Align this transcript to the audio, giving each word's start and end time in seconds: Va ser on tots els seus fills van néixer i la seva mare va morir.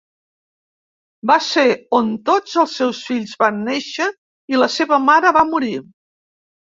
Va 1.31 1.35
ser 1.47 1.65
on 1.99 2.09
tots 2.29 2.57
els 2.63 2.73
seus 2.79 3.03
fills 3.11 3.35
van 3.47 3.61
néixer 3.71 4.09
i 4.55 4.63
la 4.63 4.71
seva 4.81 5.03
mare 5.11 5.35
va 5.41 5.45
morir. 5.55 5.75